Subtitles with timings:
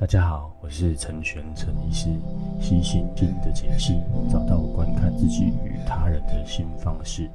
[0.00, 2.08] 大家好，我是陈玄陈医师，
[2.58, 4.00] 悉心听的解析，
[4.32, 7.30] 找到观看自己与他人的新方式。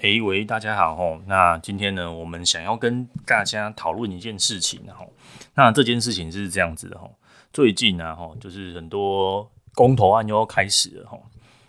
[0.00, 5.10] 诶，喂，大家好吼，那今天呢，我们想要跟大家讨论一件事情，吼，
[5.54, 7.16] 那这件事情是这样子的吼，
[7.50, 11.22] 最近呢，吼，就是很多公投案又要开始了吼。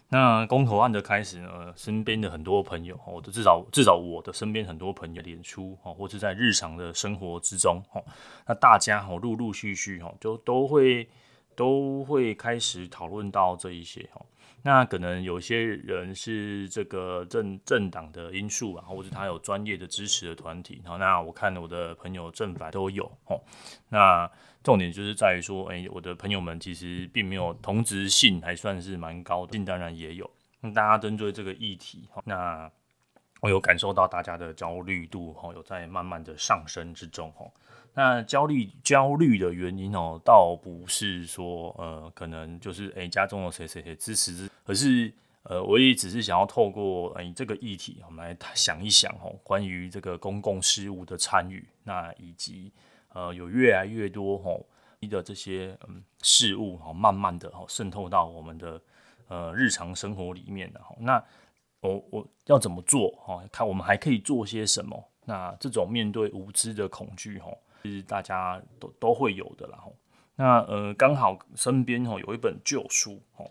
[0.09, 8.03] 那公投案的开始呢，身边的很多朋友，我的至少至少我的身边很多朋友，演出哦，或是在日常的生活之中哦，
[8.47, 11.09] 那大家哦，陆陆续续哦就都会
[11.55, 14.25] 都会开始讨论到这一些哦，
[14.65, 23.39] 那可能有些人是这个政政党的因素啊，或者他有专业的支持的团体，好那我看我的朋友正反都有哦，
[23.89, 24.29] 那。
[24.65, 29.53] 重点就是在于说，哎、我的朋友们其实并没有同质性，还算是蛮高的。
[29.53, 30.27] 性当然也有，
[30.59, 32.67] 那大家针对这个议题，那
[33.41, 37.45] 我有感受到大家的焦虑度，哈，有在慢慢的上升之中，哈。
[37.93, 52.71] 那焦虑焦虑的原因哦，倒不是说，呃，可能就是哎、家中有谁谁谁支持，而是呃，我也只是想要透过哎、欸、这个议题，我们来想一想，哦，关于这个公共事务的参与，那以及。
[53.17, 54.65] 呃，有越来越多吼
[55.09, 58.81] 的这些嗯事物哈，慢慢的哈渗透到我们的
[59.29, 60.93] 呃日常生活里面的哈。
[60.99, 61.23] 那
[61.85, 63.43] 我我要怎么做哈？
[63.51, 65.11] 看我们还可以做些什么？
[65.25, 67.49] 那这种面对无知的恐惧哈，
[67.83, 69.83] 是大家都都会有的啦。
[70.35, 73.45] 那呃，刚好身边哈有一本旧书哈，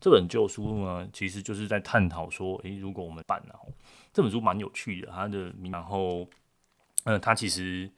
[0.00, 3.58] 这本旧书呢，其实就是在探讨说，诶，如果我们办了，
[4.12, 6.26] 这本书蛮有趣的，它的名然后
[7.04, 7.90] 呃，它其实。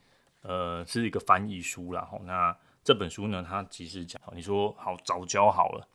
[0.42, 2.08] 呃，是一个翻译书啦。
[2.10, 5.86] 吼，那这本书呢，它其实讲，你说好早教好了，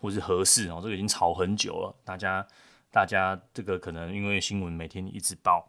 [0.00, 1.94] 或是合适哦，这个已经吵很久了。
[2.02, 2.46] 大家，
[2.92, 5.68] 大家这个可能因为新闻每天一直报，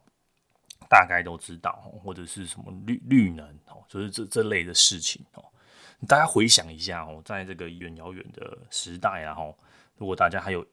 [0.88, 1.72] 大概都知道，
[2.04, 5.44] 或者是什么绿绿能哦，就是这这类的事情哦。
[6.08, 9.58] 大家回想一下哦，在这个远遥远的时代啊，吼，
[9.98, 10.64] 如果大家还有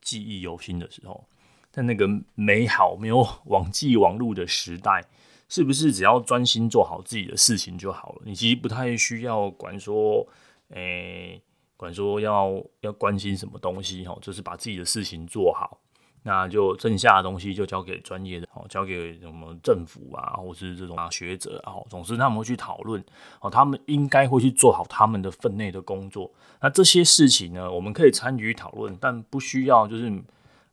[0.00, 1.24] 记忆犹新的时候，
[1.70, 5.04] 在那个美好没有网际网路的时代。
[5.50, 8.22] 是不是只要专心做好自己的事情就好了？
[8.26, 10.28] 你其实不太需要管说，
[10.74, 11.40] 诶、
[11.74, 15.80] 管说要要关心什么东西哦，就是把自己的事情做好，
[16.22, 23.02] 那就剩下的东西就交给专业的，哦，交给什么政府啊，或是这种啊学者啊，总之他们会去讨论，
[23.40, 26.30] 哦，他们应该会去做好他们的分内的工作。
[26.60, 30.22] 那这些事情呢，我们可以参与讨论，但不需要就是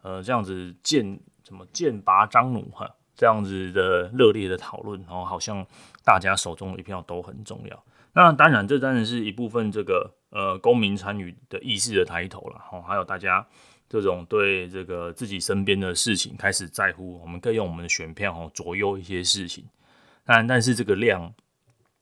[0.02, 2.90] 呃这样子剑什么剑拔张弩哈。
[3.18, 5.66] 这样子的热烈的讨论，然后好像
[6.04, 7.84] 大家手中的一票都很重要。
[8.12, 12.60] 那当然，这当然是一部分这个呃公民参与的意识的抬头了。
[12.60, 13.48] 哈，还有大家
[14.02, 19.66] 这种对这个自己身边的事情开始在乎，我们可以用我们的选票哦左右一些事情。
[20.24, 21.34] 但但是这个量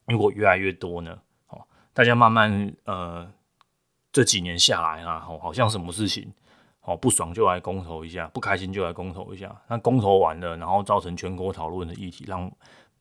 [0.05, 1.19] 如果越来越多呢？
[1.49, 1.61] 哦，
[1.93, 3.31] 大家慢慢呃
[4.11, 6.31] 这几年下来啊，哦好像什么事情。
[6.85, 9.55] 哦，不爽就来公投一下，不开心就来公投一下。
[9.69, 12.51] 那公投完了，然后造成全国讨论的议题，让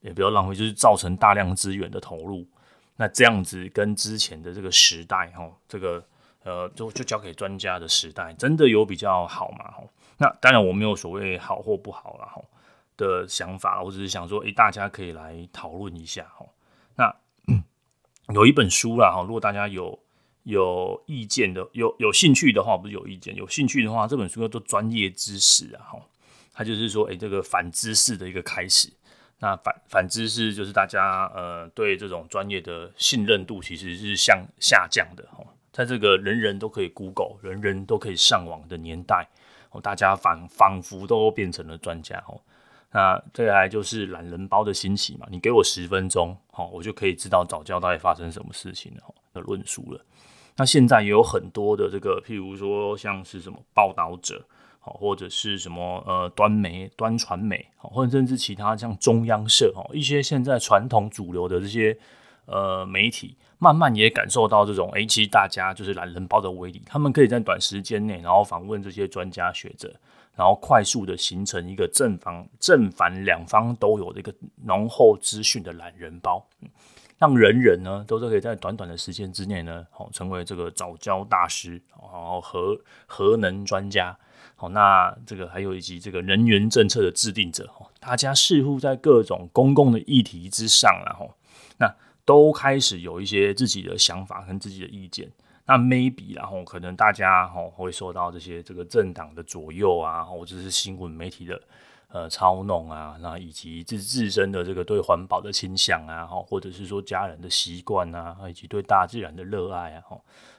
[0.03, 2.47] 也不要浪费，就是造成大量资源的投入。
[2.95, 6.01] 那这样子跟之前的这个时代，哈，这个
[6.45, 9.71] 呃，就就交给专家的时代，真的有比较好吗？
[9.71, 9.83] 哈，
[10.19, 12.43] 那当然我没有所谓好或不好了，哈
[12.97, 16.47] 的想法，我只是想说，诶、大家可以来讨论一下，哈。
[16.97, 17.15] 那
[18.35, 19.99] 有一本书啦，哈，如果大家有。
[20.45, 26.01] 有意见的，有有兴趣的话，不是有意见，有兴趣的话，这本书叫做《专业知识》啊，哈，
[26.53, 28.93] 它就是说，诶、这个反知识的一个开始。
[29.39, 39.27] 那反反知识就是大家呃对这种专业的信任度其实是向下降的，哈，在这个人人都可以 Google、人人都可以上网的年代，
[39.71, 42.39] 哦，大家仿仿佛都变成了专家，哦，
[42.91, 50.01] 那再来就是懒人包的兴起嘛，你给我十分钟，好，我就可以知道早教到底发生什么事情了，的论述了。
[50.57, 54.45] 那现在也有很多的这个，譬如说像是什么报道者，
[54.79, 61.97] 好，或者是什么呃端媒、端传媒，好，或者甚至其他像中央社，哈，一些现在传统主流的这些
[62.47, 69.95] 呃媒体，慢慢也感受到这种，诶，其实大家就是懒人包的威力，他们可以在短时间内，然后访问这些专家学者，
[70.35, 74.35] 然后快速的形成一个正方正反两方都有的一个
[74.65, 76.47] 浓厚资讯的懒人包。
[77.19, 84.19] 让人人呢都是可以在短短的时间之内呢，好成为这个早教大师，然后核核能专家，
[84.57, 91.33] 好，那这个还有以及这个人员政策的制定者，大家似乎在各种公共的议题之上，然后
[91.79, 95.31] 那都开始有一些自己的想法跟自己的意见。
[95.65, 101.63] 那 maybe 然后可能大家哈会受到这些这个政党的左右啊，或者是新闻媒体的
[102.09, 110.03] 呃操弄啊，那以及自自身的这个对环保的倾向啊，或者是说家人的习惯啊，以及对大自然的热爱啊，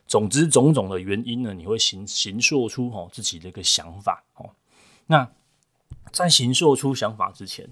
[0.08, 4.52] 总之种种的原因呢，你会形形塑出哦自己的一个想法哦。
[5.08, 5.30] 那
[6.14, 7.70] 在形塑出想法之前，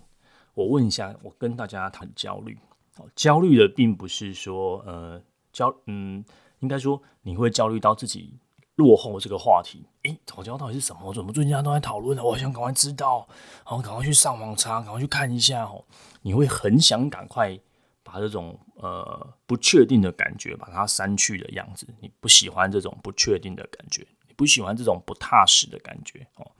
[0.53, 2.57] 我问一下，我跟大家谈焦虑
[3.01, 5.21] 哦，焦虑的并不是说呃
[5.51, 6.23] 焦嗯，
[6.59, 8.37] 应该说你会焦虑到自己。
[8.75, 11.13] 落后这个话题，诶，早教到底是什么？
[11.13, 12.23] 怎么最近大家都在讨论呢？
[12.23, 13.27] 我想赶快知道，
[13.63, 15.83] 然后赶快去上网查，赶快去看一下哦。
[16.23, 17.59] 你会很想赶快
[18.01, 21.85] 把这种呃不确定的感觉把它删去的样子。
[21.99, 26.51] 你不喜欢这种不确定的感觉，你不喜欢这种不踏实的感觉哦。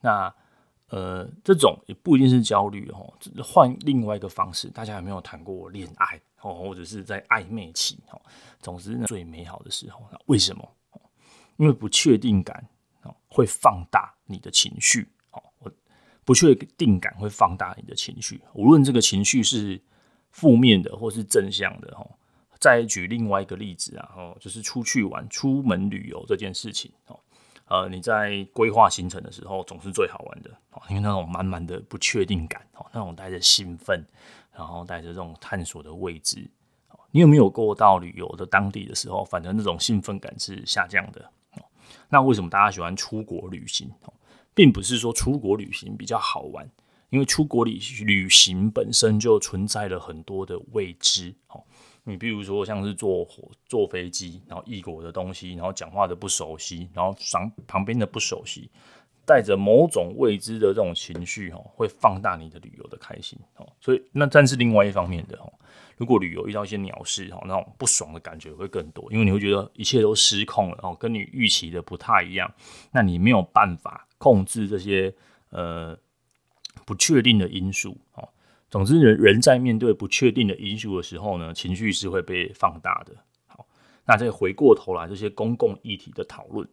[0.00, 0.34] 那
[0.88, 3.12] 呃，这种也不一定是焦虑哦。
[3.42, 6.54] 换另外一个方式，大家有没有谈过恋爱哦？
[6.54, 8.20] 或者是在暧昧期哦？
[8.60, 10.68] 总之呢，最美好的时候，那为什么？
[11.56, 12.68] 因为不确定感
[13.28, 15.42] 会放大你的情绪哦，
[16.24, 19.80] 不确定感会放大你的情绪，无论这个情绪是
[20.30, 22.10] 负面的或是正向的哦。
[22.60, 27.18] 再举另外一个例子啊，哦，就是出去玩、出门旅游这件事情哦。
[27.66, 34.04] 呃，你在规划行程的时候总是最好玩的哦，因为那种满满的不确定感哦，那种带着兴奋，
[34.52, 36.48] 然后带着这种探索的未知。
[37.10, 41.30] 你有没有过到旅游的当地的时候，反正那种兴奋感是下降的？
[42.08, 43.90] 那为什么大家喜欢出国旅行？
[44.54, 46.68] 并不是说出国旅行比较好玩，
[47.10, 51.34] 因为出国旅旅行本身就存在了很多的未知。
[52.08, 58.70] 你比如说像是坐火坐飞机，然后异国的东西，然后讲话的不熟悉，然后旁旁边的不熟悉，
[59.26, 63.36] 带着某种未知的这种情绪，会放大你的旅游的开心。
[63.56, 65.52] 哦所以那但是另外一方面的哦
[65.96, 72.54] 如果旅游遇到一些鸟事，哈，那种不爽的感觉会更多，因为你会觉得一切都失控了，哦，跟你预期的不太一样，
[72.92, 75.12] 那你没有办法控制这些
[75.50, 75.98] 呃
[76.84, 78.28] 不确定的因素，哦，
[78.70, 83.14] 总之人人在面对不确定的因素的时候呢，情绪是会被放大的。
[83.46, 83.66] 好，
[84.04, 86.68] 那再回过头来这些公共议题的讨论，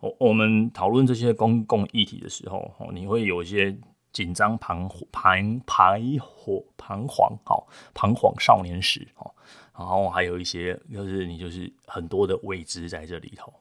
[0.00, 3.76] 我我们讨论这些公共议题的时候，哦，你会有一些。
[4.14, 9.28] 紧张、彷徨、彷徨、彷徨，好，彷徨少年时，哦，
[9.76, 13.52] 然后还有一些，就是你就是很多的未知在这里头，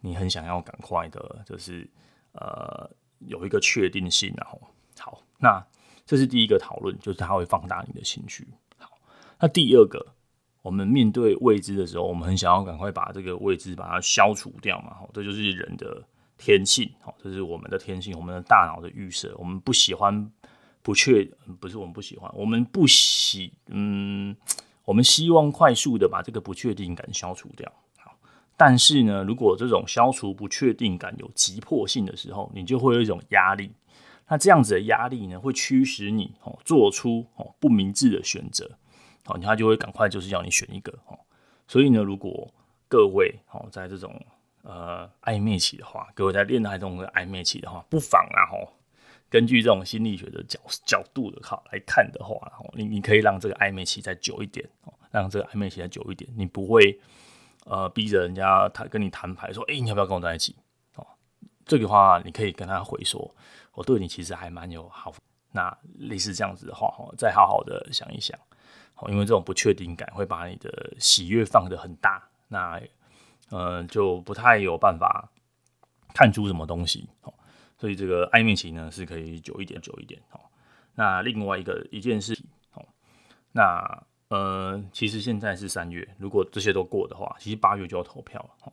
[0.00, 1.86] 你很想要赶快的，就是
[2.32, 4.58] 呃有一个确定性，然后
[4.98, 5.62] 好，那
[6.08, 8.48] 这是第一个讨论，就是它会放大你的情绪。
[8.78, 8.90] 好，
[9.38, 10.04] 那第二个，
[10.62, 16.02] 我们面对未知的时候，我们很想要赶快把这个未知把它消除掉嘛，好，这就是人的。
[16.40, 19.34] 天性，好，这是我们的天性，我们的大脑的预设。
[19.38, 20.30] 我们不喜欢
[20.82, 21.28] 不确，
[21.58, 24.36] 不是我们不喜欢，我们不喜，嗯，
[24.84, 27.68] 我们希望快速的把这个不确定感消除掉。
[27.96, 28.16] 好，
[28.56, 33.72] 但是呢，如果这种消除不确定感有急迫性的时候，你就会有一种压力。
[34.28, 38.78] 那这样子的压力呢，会驱使你哦做出哦不明智的选择。
[39.24, 41.18] 好，他就会赶快就是要你选一个哦。
[41.66, 42.52] 所以呢，如果
[42.88, 44.20] 各位哦在这种
[44.62, 48.70] 呃，暧昧期的话，各位在恋爱中的暧昧期的话，不妨然后
[49.30, 54.68] 根据这种心理学的角角度的哈来看的话，你你可以让这个暧昧期再久一点，
[55.10, 56.98] 让这个暧昧期再久一点，你不会
[57.64, 60.56] 呃逼着人家他跟你谈牌说，哎、你要不要跟我在一起？
[60.96, 61.06] 哦，
[61.64, 63.34] 这个话你可以跟他回说，
[63.72, 65.12] 我对你其实还蛮有好，
[65.52, 68.38] 那类似这样子的话，再好好的想一想，
[69.08, 72.80] 因为这种不确定感会把你的喜悦放得很大，那。
[73.50, 75.26] 呃，就不太有办法
[76.12, 77.08] 看出什么东西，
[77.78, 80.20] 所以这个暧昧期呢是可以久一点，久一点，
[80.94, 82.44] 那另外一个一件事情，
[83.52, 88.70] 那呃，其实现在是三月，如果这些都过的话，其实八月就要投票了，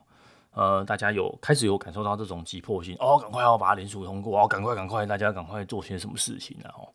[0.55, 6.91] 呃，大家有开始有感受到这种急迫性，哦，赶快要把它联署通过，哦，赶快赶快，大家赶快做些什么事情，然后，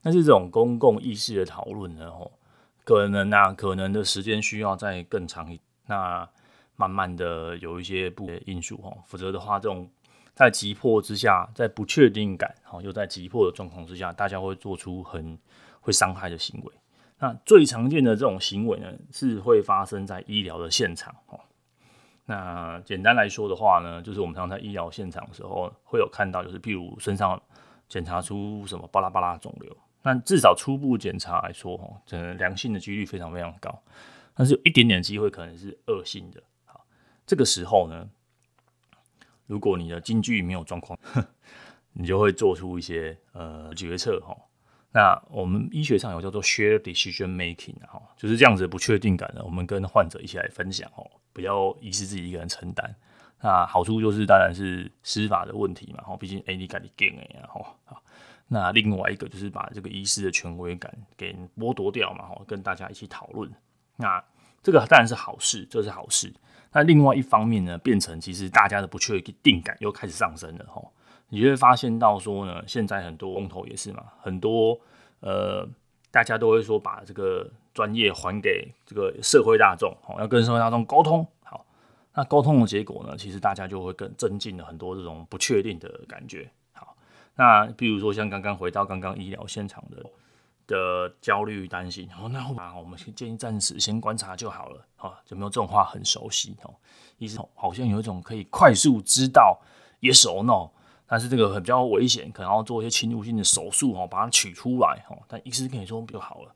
[0.00, 2.12] 但是这种公共意识的讨论呢，
[2.84, 6.28] 可能啊，可能的时间需要再更长一，那。
[6.80, 9.90] 慢慢的有一些不因素哈，否则的话，这种
[10.32, 15.36] 在急迫之下，在不确定感哦，又在急迫的状况之下，大家会做出很
[15.80, 16.72] 会伤害的行为。
[17.18, 21.40] 那最常见的这种行为呢，是会发生在医疗的现场哦。
[22.30, 27.40] 那简单来说的话呢，就是我们常常在医疗现场的时候，会有看到，就是譬如身上
[27.88, 33.82] 检查出什么巴拉巴拉肿瘤，那至少初步检查来说，哈，这良性的几率非常非常高，
[34.34, 36.42] 但是有一点点机会可能是恶性的。
[37.24, 38.06] 这个时候呢，
[39.46, 40.98] 如果你的经济没有状况，
[41.94, 44.36] 你就会做出一些呃决策哈。
[44.90, 52.96] 那我们医学上有叫做 share decision making 哈，就是这样子的不确定感呢，我们跟患者一起来分享哦，不要一次自己一个人承担。
[53.40, 57.64] 那好处就是当然是司法的问题嘛，哈，毕竟 A 你改你 gain 哎，然后
[58.48, 63.52] 那另外一个就是把这个医师的权威感给剥夺掉嘛，哈，跟大家一起讨论。
[63.96, 64.24] 那
[64.62, 66.32] 这个当然是好事，这是好事。
[66.72, 70.82] 那另外一方面呢，变成其实大家的不确定感又开始上升了，哈。
[71.28, 74.78] 你就会发现到说呢，现在很多公投也是嘛，很多
[75.20, 75.68] 呃，
[76.10, 81.26] 大家都会说把这个专业还给这个社会大众，好，要跟社会大众沟通。
[81.42, 81.66] 好，
[82.14, 86.50] 那沟通的结果呢，其实大家就会更增进了很多这种不确定的感觉。
[86.72, 86.96] 好
[87.34, 90.04] 那比如说像刚刚回到刚刚医疗现场的
[90.66, 96.74] 的焦虑担心，哦，那我们建议暂时先观察就好了，哈，有没有这种话很熟悉哦？
[97.18, 99.60] 意思好像有一种可以快速知道
[100.00, 100.70] yes or no，
[101.08, 105.18] 但是这个很比较危险，可能要做一些侵入性的手术哦，把它取出来哦。
[105.26, 106.54] 但医师跟你说就好了，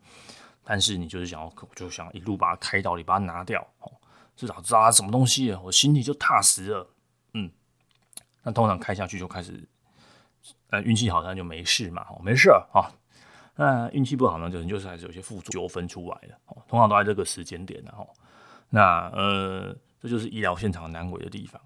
[0.63, 3.91] 但是你就是想要，就想一路把它开到，你把它拿掉哦，
[4.37, 6.87] 至少知道它什么东西，我心里就踏实了。
[7.35, 7.51] 嗯，
[8.43, 9.67] 那通常开下去就开始。
[10.71, 12.91] 呃，运气好那就没事嘛，哦，没事啊。
[13.57, 18.09] 那运气不好呢，就就是还是有些副作用纠纷出来的，哦，通常都在这个时间点的，哦。
[18.71, 21.61] 那呃，这就是医疗现场难为的地方，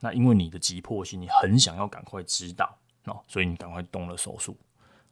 [0.00, 4.56] 那因为你的急迫性，你很想要赶快知道，哦，所以你赶快动了手术，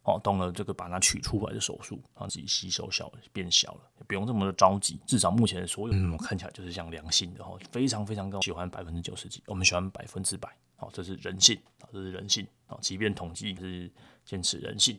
[0.02, 4.98] 哦，动了这个把它取出来的手术，让自己吸收小变小了，也不用这么的着急。
[5.06, 10.48] 至少目前的所有，嗯，看起来就是像良性的，哦，非常非常高，喜欢百分之九十几，我们喜欢百分之百。
[10.76, 12.78] 好，这是人性啊，这是人性啊。
[12.80, 13.90] 即便统计是
[14.24, 14.98] 坚持人性，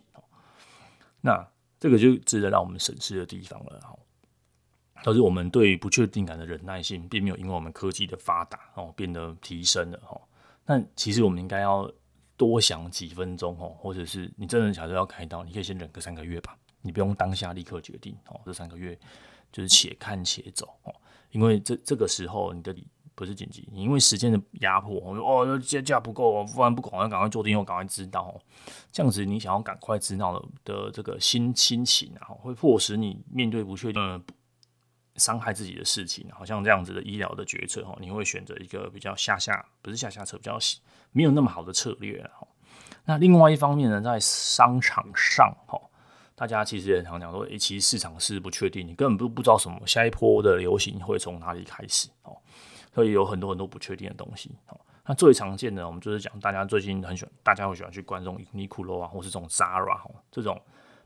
[1.22, 1.48] 那
[1.80, 3.80] 这个就值得让我们审视的地方了。
[3.80, 3.98] 哈，
[5.04, 10.00] 都是我们对不确定感的忍耐性，并没有因为我们科技的发达哦变得提升了。
[10.00, 10.20] 哈，
[10.66, 11.92] 那其实我们应该要
[12.38, 18.40] 多想几分钟哦，或者是你真的假设要开刀，你可以先忍个三个月吧，你不用当下立刻决定哦。
[18.46, 18.98] 这三个月
[19.52, 20.96] 就是且看且走哦，
[21.32, 22.76] 因为这这个时候你的。
[23.16, 28.40] 不是紧急，你因为时间的压迫，我说哦，假假不够，不然不赶快赶快做定，我赶快知道哦，
[28.94, 34.02] 这样子你想要赶快知道的的这个心心情啊，会迫使你面对不确定、
[35.20, 40.58] 伤害自己的事情，好像这样子的医疗的决策哈，你会选择一个比较下下，不是下下策，比较
[41.12, 42.48] 没有那么好的策略哈。
[43.06, 45.80] 那另外一方面呢，在商场上哈，
[46.36, 52.08] 大家其实也常讲说，诶，其实市场是不确定，你根本不不知道什么下一波的流行会从哪里开始，
[52.94, 54.52] 所以有很多很多不确定的东西。
[55.06, 60.62] 那最常见的，我们就是讲大家最近很喜欢，大家会喜欢去关注 Uniqlo 啊，或是这种 Zara 哈这种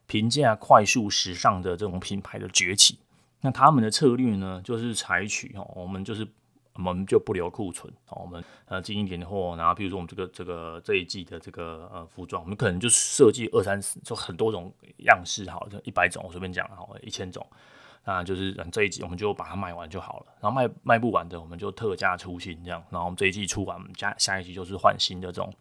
[0.08, 3.00] 平价、快速、时尚的这种品牌的崛起。
[3.44, 6.28] 那他们的策略呢，就是采取哦，我们就是
[6.74, 14.74] 我们就不留库存，哦我们呃进一点货，然后比如说我们这个这个这一季的这个呃服装，我们可能就设计二三十，就很多种
[15.06, 17.46] 样式，好，就一百种，我随便讲，好，一千种。
[18.06, 25.54] 那就是，这一季我们就把它卖完就好了，然后卖卖不完的我们就特价出新这样，然后我们这一季出完，我们下下一季就是换新的这种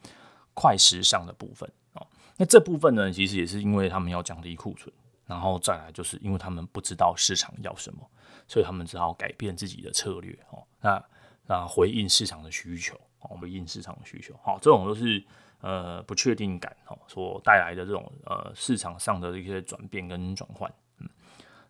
[0.53, 2.05] 快时尚的部分哦。
[2.37, 4.93] 那这部分呢，其实也是因为他们要降低库存，
[5.33, 8.11] 然后再来就是因为他们不知道市场要什么，
[8.47, 10.63] 所以他们只好改变自己的策略哦。
[10.81, 11.03] 那
[11.47, 15.25] 那回应市场的需求哦，回应市场的需求，好，这种都是
[15.61, 21.09] 呃不确定感哦所带来的这种呃市场上的一些转变跟转换，嗯，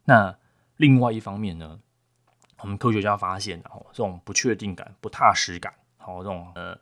[0.05, 0.37] 那。
[0.79, 1.79] 另外一方面呢，
[2.59, 6.77] 我们科学家发现，然后这种不确定感、不踏实感，好，这种呃，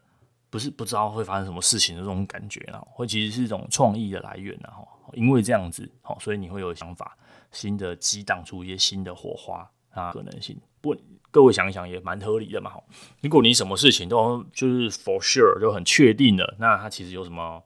[0.50, 7.16] 不是不知道会发生什么事情的这种感觉，然后会其实是一种创意的来源，然后因为这样子，好，所以你会有想法，
[7.52, 10.61] 新的激荡出一些新的火花啊，可能性。
[10.80, 10.95] 不，
[11.30, 12.73] 各位想一想也蛮合理的嘛，
[13.21, 17.62] 如果你什么事情都就是 for sure 就很确定了，那它其实有什么？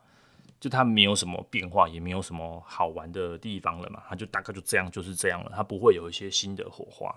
[0.61, 7.15] 就它没有什么变化，也没有什么好玩的地方了嘛，它就大概就这样，就是这样了，它不会有一些新的火花。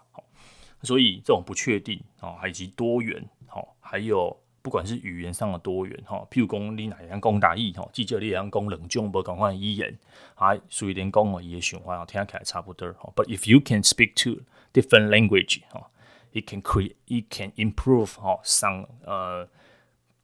[0.84, 9.98] 所以这种不确定哦，以及多元哦，还有不管是语言上的多元哈，譬如讲你哪样讲大意哈，记者你哪样讲冷静不讲话语言，
[10.36, 12.90] 还属于点讲哦，也循环听起来差不多。
[13.16, 14.42] But if you can speak to
[14.74, 15.90] different language 哈
[16.34, 19.48] ，it can create, it can improve 哈，some 呃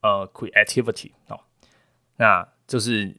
[0.02, 1.40] 呃 creativity 哦，
[2.18, 2.50] 那。
[2.66, 3.14] 就是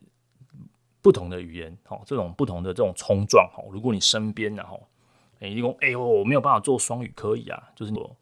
[1.02, 4.82] 不同的语言，哦，这种不同的这种冲撞，哦，如果你身边然后，
[5.38, 8.16] 你讲，哎，我没有办法做双语，可以啊，就是我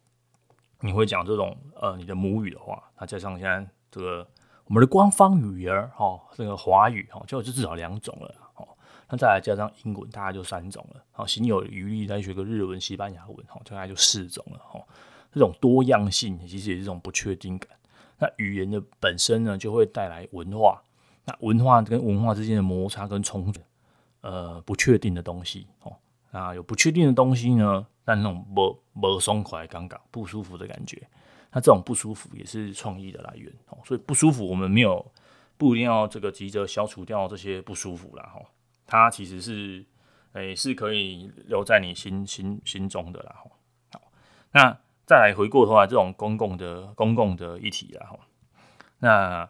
[0.82, 4.26] 你会讲这种呃你的母语的话，那加上现在这个
[4.64, 8.68] 我们的官方语言，哦，这个华语，哦，就就至少两种了，哦，
[9.08, 14.84] 那再来加上英文，大概就三种了，好，心有余力再学个日文、西班牙文，哦，大概就四种了，哦，
[15.32, 17.70] 这种多样性其实也是一种不确定感。
[18.18, 20.82] 那语言的本身呢，就会带来文化。
[21.24, 23.60] 那文化跟文化之间的摩擦跟冲突，
[24.22, 25.96] 呃，不确定的东西哦，
[26.32, 31.08] 那有不确定的东西呢，但那种不不爽快、尴尬、不舒服的感觉，
[31.50, 33.78] 那这种不舒服也是创意的来源哦。
[33.84, 35.04] 所以不舒服，我们没有
[35.56, 38.24] 不一定要这个急着消除掉这些不舒服啦。
[38.34, 38.40] 哈，
[38.86, 39.84] 它其实是
[40.32, 43.36] 诶、是可以留在你心心心中的啦。
[43.92, 44.00] 好，
[44.52, 48.06] 那再来回过头来这种公共的公共的议题啦。
[48.06, 48.18] 哈，
[48.98, 49.48] 那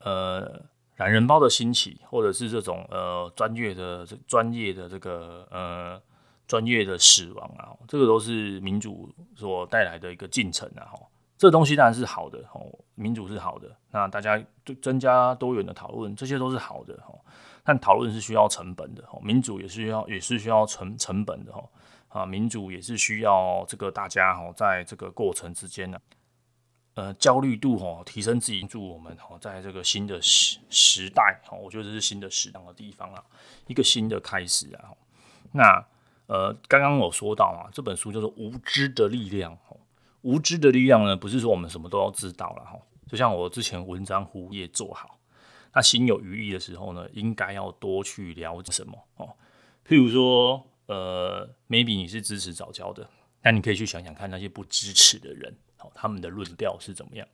[0.00, 0.66] 呃。
[0.98, 6.00] 懒人包的兴起，或者是这种呃专业的专业的这个呃
[6.46, 10.84] 专业的死亡啊，这个都是民主所带来的一个进程啊。
[10.84, 10.98] 哈，
[11.38, 12.60] 这东西当然是好的，哈，
[12.94, 17.14] 民主是好的，那大家就增加多元的讨论，这些都是好的，哈。
[17.64, 21.62] 但讨论是需要成本的，哈，民主也是需要也是需要成成本的，哈，
[22.08, 25.98] 啊，民主也是需要这个大家哈，在这个过程之间呢。
[26.94, 33.24] 呃，焦虑度哦，提升自己，助我们哦，在这个新的时时代哦，我觉得这是新的时代的地方啊，
[33.66, 34.90] 一个新的开始啊。
[35.52, 35.82] 那
[36.26, 39.76] 呃，刚刚我说到啊，这本书叫做《无知的力量》哦，
[40.22, 42.78] 无知的力量呢，不是说我们什么都要知道了哈。
[43.08, 45.18] 就像我之前文章胡业做好，
[45.74, 49.28] 那心有余力的时候呢，应该要多去了解什么哦。
[49.86, 53.06] 譬如说，呃，maybe 你是支持早教的，
[53.42, 55.54] 那你可以去想想看那些不支持的人。
[55.94, 57.26] 他们的论调是怎么样？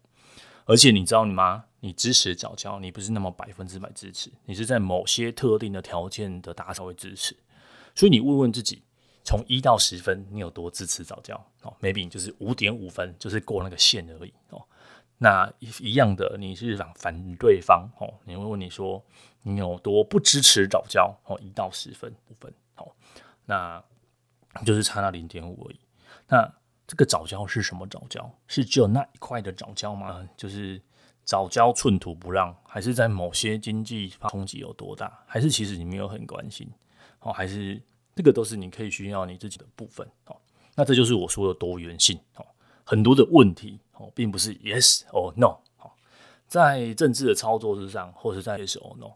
[0.64, 1.66] 而且你知道你吗？
[1.80, 7.36] 你支持早教，你不是那么百分之百支持，你是在某些特定的条件的打扫会支持。
[7.98, 8.80] 所以你问问自己，
[9.24, 11.34] 从一到十分，你有多支持早教？
[11.62, 14.64] 哦，maybe 就是五点五分，就是过那个线而已哦。
[15.16, 19.04] 那一样的，你是反反对方哦，你会问你说，
[19.42, 21.12] 你有多不支持早教？
[21.24, 22.86] 哦，一到十分五分，哦，
[23.46, 23.82] 那
[24.64, 25.80] 就是差那零点五而已。
[26.28, 26.48] 那
[26.86, 28.32] 这个早教是什么早教？
[28.46, 30.24] 是只有那一块的早教吗？
[30.36, 30.80] 就是
[31.24, 35.24] 早教寸土不让，还是在某些经济冲击有多大？
[35.26, 36.70] 还是其实你没有很关心？
[37.20, 37.80] 哦，还是
[38.14, 40.36] 这个都是你可以需要你自己的部分哦。
[40.74, 42.46] 那这就是我说的多元性哦。
[42.84, 45.90] 很多的问题哦，并不是 yes or no 哦，
[46.46, 49.12] 在政治的操作之上，或是在 yes or no。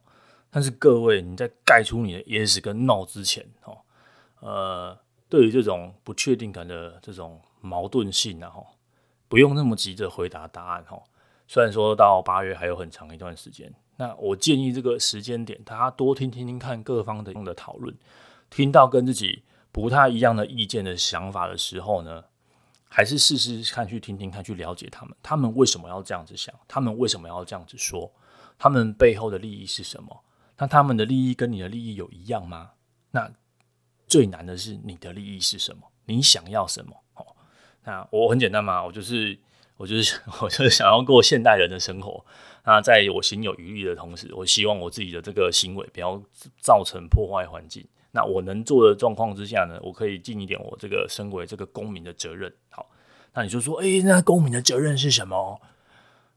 [0.51, 3.79] 但是各位，你在盖出你的 yes 跟 no 之前哦，
[4.41, 7.41] 呃，对于这种不确定感的这种。
[7.65, 8.67] 矛盾性啊，哈，
[9.29, 11.01] 不用那么急着回答答案，哈。
[11.53, 17.95] 虽然说到八月还有很长一段时间，那我建议这个时间点，大家多听听听看各方的的讨论，
[18.49, 22.25] 听到跟自己不太一样的意见的想法的时候呢，
[22.89, 28.11] 还是试试看去听听看，去了解他们，他们为什么要这样子想，他们为什么要这样子说，
[28.59, 30.25] 他们背后的利益是什么？
[30.57, 32.71] 那他们的利益跟你的利益有一样吗？
[33.11, 33.31] 那
[34.07, 35.83] 最难的是你的利益是什么？
[36.07, 36.97] 你想要什么？
[37.85, 39.39] 那我很简单嘛，我就是
[39.83, 42.25] 我就是 我就是想要过现代人的生活。
[42.65, 46.23] 那在我心有余力的同时，我希望我自己的这个行为不要
[46.61, 47.85] 造成破坏环境。
[48.13, 52.55] 那我能做的状况之下呢，我可以尽一点我这个身为这个公民的责任。
[52.71, 52.89] 好，
[53.35, 55.61] 那你就说，哎、那公民的责任是什么？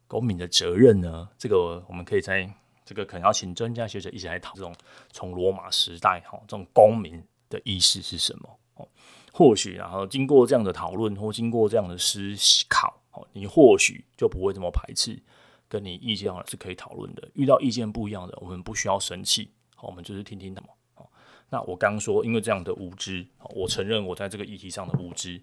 [0.08, 1.30] 公民的责任呢？
[1.38, 2.50] 这个我们可以在
[2.84, 4.74] 这个可能要请专家学者一起来讨这种
[5.12, 8.50] 从罗马时代哈，这种公民的意识是什么？
[8.78, 8.88] 哦。
[9.32, 12.34] 或许，然后经过这样的讨论，或经过这样的思
[12.70, 13.00] 考，
[13.34, 15.22] 你或许就不会这么排斥，
[15.68, 17.30] 跟你意见是可以讨论的。
[17.34, 20.70] 遇到意见不一样的，我们不需要生气，好我们就是听听他们。
[21.50, 25.40] 那我刚说，因为这样的无知，我承认我在这个议题上的无知。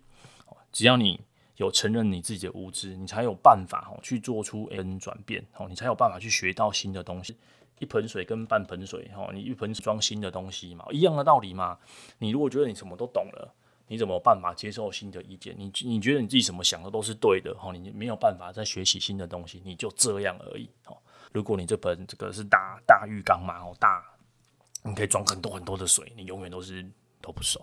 [0.73, 1.21] 只要你
[1.57, 7.37] 有承认你自己的无知，你才有办法去做出 N 转变，你才有办法去学到新的东西。
[7.79, 11.79] 一盆水跟半盆水，你一盆装新的东西嘛，一样的道理嘛。
[12.19, 13.55] 你如果觉得你什么都懂了，
[13.93, 15.55] 你怎么办法接受新的意见？
[15.59, 17.71] 你你觉得你自己什么想的都是对的哈？
[17.75, 20.67] 你没有办法再学习新的东西，你就这样而已。
[21.31, 24.03] 如果你这盆这个是大大浴缸嘛，哦大，
[24.83, 26.83] 你可以装很多很多的水，你永远都是
[27.21, 27.61] 都不熟。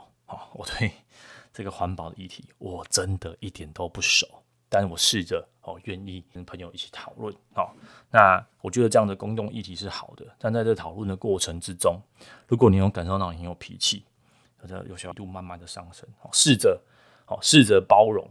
[0.54, 0.92] 我对
[1.52, 4.28] 这个环保的议题，我真的一点都不熟，
[4.70, 7.74] 但是我试着哦愿意跟朋友一起讨论哦。
[8.12, 12.00] 那我觉得这样的公共议题是好的，但在这讨论的过程之中，
[12.48, 14.06] 如果你有感受到你很有脾气。
[14.88, 16.82] 有效度慢慢的上升，好试着，
[17.26, 18.28] 好，试着包容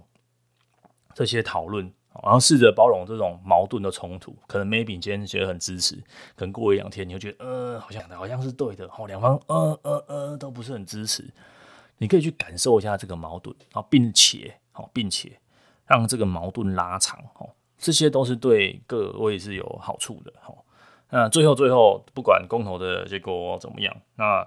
[1.15, 1.91] 这些讨论，
[2.23, 4.37] 然后试着包容这种矛盾的冲突。
[4.47, 5.97] 可能 maybe 今天觉得很支持，
[6.37, 11.25] 可能过一两天你会觉得，呃，好像好像是对的，好，两方，呃呃呃，都不是很支持。
[11.99, 15.41] 你可以去感受一下这个矛盾，然后并且，好，并且
[15.87, 20.65] 让这个矛盾拉长，哦，这些都是对各位是有好处的，好。
[21.11, 24.47] 那最后最后，不管公投的结果怎么样，那。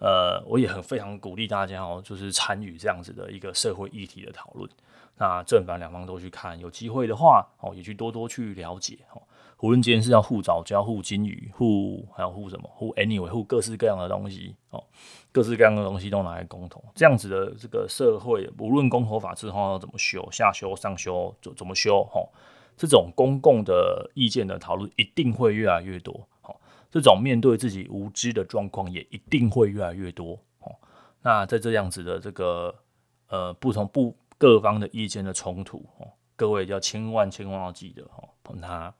[0.00, 4.68] 呃，我也很非常鼓励大家哦，就是参与这样子的一个社会议题的讨论。
[5.16, 9.22] 那正反两方都去看，有机会的话哦，也去多多去了解哦。
[9.60, 14.84] 无论今天是要护藻礁、护金鱼、护还有护什么、护 anyway、护各式各样的东西哦，
[15.32, 16.80] 各式各样的东西都拿来公投。
[16.94, 22.24] 这样子的这个社会，无论公投法之后要怎么修、下修、上修怎怎么修哈，
[22.76, 26.28] 这种公共的意见的讨论一定会越来越多。
[26.90, 30.38] 这种面对自己无知的状况也一定会越来越多。
[30.58, 30.74] 好，
[31.22, 32.74] 那在这样子的这个
[33.28, 38.94] 呃不同不各方的意见的冲突，哦，各位要千万千万要记得哦，帮他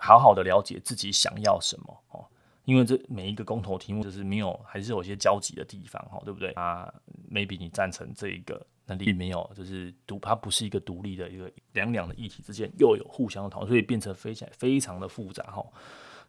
[0.00, 2.24] 好好的了解自己想要什么哦。
[2.64, 6.50] 因为这每一个公投题目就是没有，还是有些交集的地方，哈，对不对？
[6.54, 6.92] 啊
[7.30, 15.64] ，maybe 你赞成这一个，那并没有，就是独，它不是一个独立的一个两两的议题之间又有互相的讨论，所以变成非常非常的复杂，哈。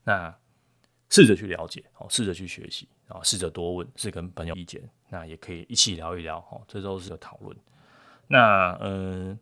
[0.03, 0.33] 那
[1.09, 7.55] 试着去了解，哦，试着去学习，然后试着多问，是跟朋友意见，那也可以一起聊一聊，哈，这都是个讨论。
[8.27, 9.39] 那，嗯，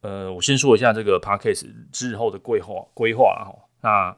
[0.00, 4.16] 呃，我先说一下这个 podcast 之后的规划规划，哈，那。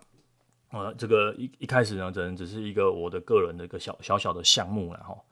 [0.74, 5.22] 呃，这个一一开始呢，可能只是一个我的个人的一个小小小的项目，然后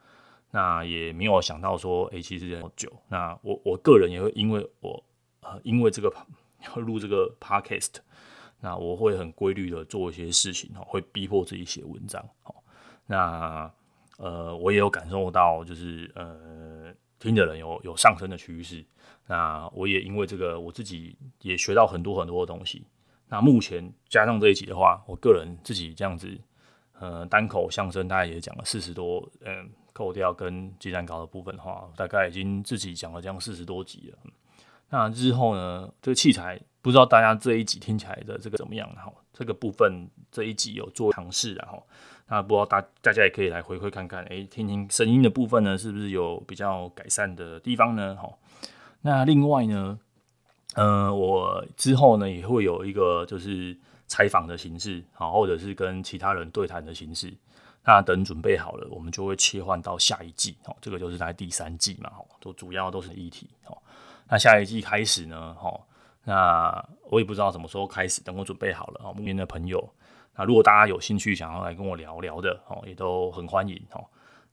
[0.51, 2.93] 那也没有想到说，哎、欸，其实这么久。
[3.09, 5.03] 那我我个人也会因为我
[5.41, 6.15] 呃，因为这个
[6.67, 8.01] 要录这个 podcast，
[8.61, 12.63] 那我会很规律的做一些事情，哈，会逼迫自己写文章，好，
[13.07, 13.73] 那
[14.19, 18.85] 呃，我也有感受到，就是呃，听的人有有上升的趋势。
[19.27, 22.85] 那我也因为这个，我自己也学到很多很多的东西。
[23.29, 26.39] 那目前加上这一集的话，我个人自己这样子，
[26.99, 34.19] 呃，单口相声大概也讲了四十多，嗯，扣掉跟鸡蛋糕的部分的话，大概已经自己讲了这样四十多集了。
[34.91, 38.89] 那之后呢，这个器材不知道大家这一集听起来的这个怎么样？
[38.97, 41.83] 哈，这个部分这一集有做尝试，然后
[42.29, 48.17] 那不知道大大家也可以来回馈看看，诶，听听声音的部分呢，是不是有比较改善的地方呢？
[48.17, 48.31] 哈，
[49.03, 49.99] 那另外呢？
[50.75, 57.35] 嗯、呃，我之后呢也会有一个就是采访的形式，好，或者是跟其他人对谈的形式。
[57.83, 63.83] 那等准备好了，我们就会切换到下一季，好，这个就是在第三季嘛，好，都主要都是议题，好。
[64.29, 65.85] 那下一季开始呢，好，
[66.25, 69.93] 那我也不知道什么时候开始，等我准备好了，好，目前的朋友，
[70.37, 74.05] 那如果大家有兴趣想要来跟我聊聊的，哦，也都很欢迎，哦。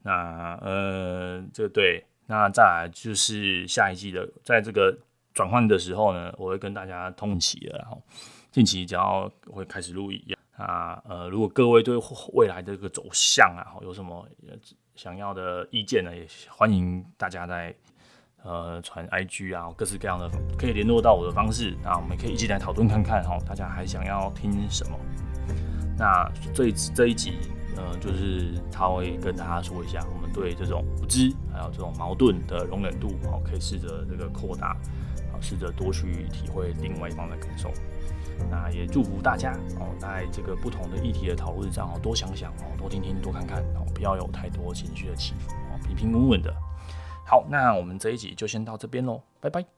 [0.02, 4.98] 那呃，这对，那再来就是下一季的，在这个。
[5.34, 8.02] 转换的时候呢，我会跟大家通气了，然后
[8.50, 10.20] 近期只要会开始录音
[10.56, 11.96] 啊，呃，如果各位对
[12.34, 14.28] 未来这个走向啊，有什么
[14.96, 17.72] 想要的意见呢，也欢迎大家在
[18.48, 24.98] 呃传 IG 啊，各式各样的可以联络到我的方式，那我们可以一起来讨论看看哈，大家还想要听什么？
[25.98, 27.34] 那这一这一集，
[27.76, 34.76] 呃，就是他会跟大家说一下，我们对这种无知还有这种矛盾的容忍度，哦，可以试着这个扩大。
[35.40, 37.72] 试着多去体会另外一方的感受，
[38.50, 46.52] 那也祝福大家哦，在这个不同的议题的讨论上哦，多想想哦，多听听，多看看哦，不要有太多情绪的起伏哦，平平稳稳的。
[47.30, 49.77] 好，那我们这一集就先到这边喽，拜拜。